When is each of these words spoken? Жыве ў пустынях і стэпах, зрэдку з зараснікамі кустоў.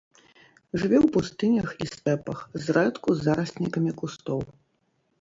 Жыве 0.79 0.97
ў 1.01 1.07
пустынях 1.17 1.69
і 1.85 1.91
стэпах, 1.93 2.43
зрэдку 2.67 3.09
з 3.19 3.27
зараснікамі 3.31 3.91
кустоў. 4.05 4.39